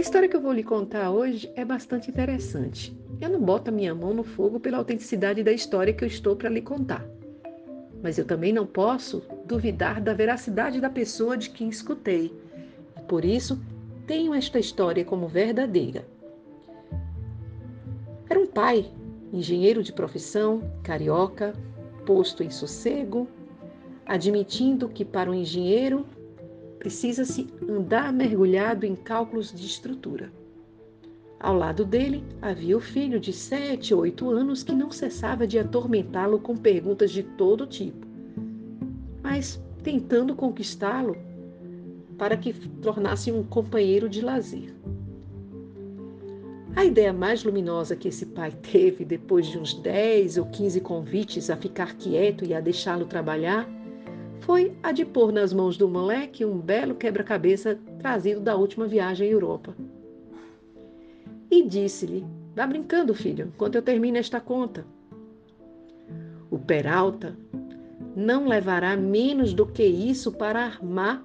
[0.00, 2.98] A história que eu vou lhe contar hoje é bastante interessante.
[3.20, 6.34] Eu não boto a minha mão no fogo pela autenticidade da história que eu estou
[6.34, 7.04] para lhe contar.
[8.02, 12.34] Mas eu também não posso duvidar da veracidade da pessoa de quem escutei.
[12.98, 13.60] E por isso,
[14.06, 16.08] tenho esta história como verdadeira.
[18.30, 18.90] Era um pai,
[19.30, 21.52] engenheiro de profissão, carioca,
[22.06, 23.28] posto em sossego,
[24.06, 26.06] admitindo que para um engenheiro
[26.80, 30.32] precisa-se andar mergulhado em cálculos de estrutura.
[31.38, 35.58] Ao lado dele havia o filho de sete ou oito anos que não cessava de
[35.58, 38.06] atormentá-lo com perguntas de todo tipo,
[39.22, 41.16] mas tentando conquistá-lo
[42.16, 44.74] para que tornasse um companheiro de lazer.
[46.74, 51.50] A ideia mais luminosa que esse pai teve depois de uns 10 ou 15 convites
[51.50, 53.68] a ficar quieto e a deixá-lo trabalhar
[54.40, 59.28] foi a de pôr nas mãos do moleque um belo quebra-cabeça trazido da última viagem
[59.28, 59.74] à Europa
[61.50, 64.84] e disse-lhe: Vá brincando, filho, enquanto eu termino esta conta.
[66.50, 67.36] O Peralta
[68.16, 71.24] não levará menos do que isso para armar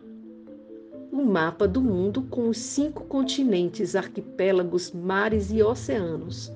[1.11, 6.51] o mapa do mundo com os cinco continentes, arquipélagos, mares e oceanos.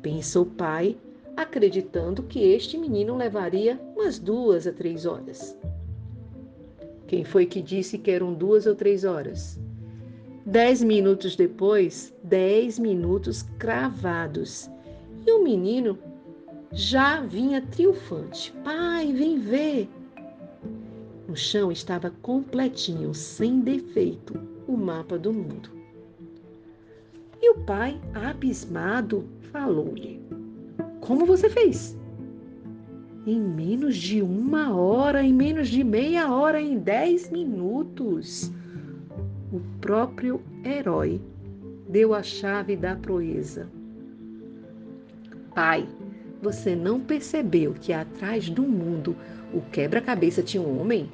[0.00, 0.96] Pensa o pai,
[1.36, 5.56] acreditando que este menino levaria umas duas a três horas.
[7.08, 9.58] Quem foi que disse que eram duas ou três horas?
[10.44, 14.70] Dez minutos depois, dez minutos cravados.
[15.26, 15.98] E o menino
[16.70, 18.52] já vinha triunfante.
[18.62, 19.88] Pai, vem ver!
[21.26, 25.70] No chão estava completinho, sem defeito, o mapa do mundo.
[27.40, 30.20] E o pai, abismado, falou-lhe:
[31.00, 31.97] Como você fez?
[33.28, 38.50] Em menos de uma hora, em menos de meia hora, em dez minutos
[39.52, 41.20] o próprio herói
[41.90, 43.68] deu a chave da proeza.
[45.54, 45.86] Pai,
[46.40, 49.14] você não percebeu que atrás do mundo
[49.52, 51.12] o quebra-cabeça tinha um homem?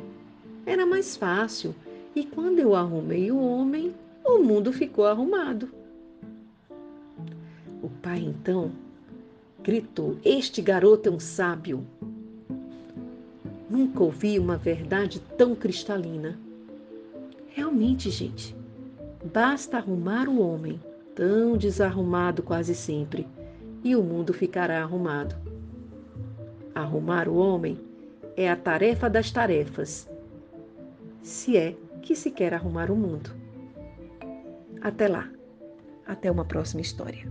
[0.64, 1.74] Era mais fácil.
[2.14, 3.92] E quando eu arrumei o homem,
[4.24, 5.69] o mundo ficou arrumado.
[7.82, 8.70] O pai então
[9.64, 11.84] gritou: Este garoto é um sábio.
[13.69, 16.38] Nunca ouvi uma verdade tão cristalina.
[17.48, 18.54] Realmente, gente,
[19.32, 20.78] basta arrumar o homem,
[21.14, 23.26] tão desarrumado quase sempre,
[23.82, 25.34] e o mundo ficará arrumado.
[26.74, 27.78] Arrumar o homem
[28.36, 30.08] é a tarefa das tarefas,
[31.22, 33.30] se é que se quer arrumar o mundo.
[34.82, 35.30] Até lá,
[36.06, 37.26] até uma próxima história.